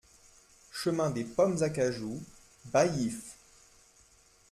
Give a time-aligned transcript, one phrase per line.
[0.71, 2.23] Chemin des Pommes Acajou,
[2.65, 3.37] Baillif